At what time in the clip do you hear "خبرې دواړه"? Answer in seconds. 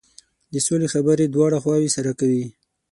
0.93-1.57